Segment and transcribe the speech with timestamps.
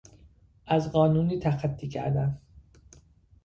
[0.67, 2.39] از قانونی تخطی کردن